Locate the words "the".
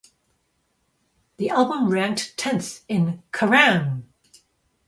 1.37-1.51